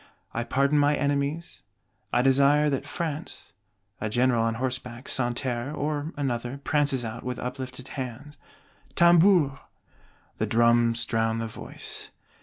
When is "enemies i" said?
0.95-2.23